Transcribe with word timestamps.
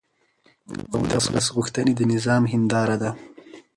د 0.91 0.93
ولس 1.27 1.47
غوښتنې 1.55 1.93
د 1.95 2.01
نظام 2.13 2.43
هنداره 2.53 2.95
ده 3.01 3.11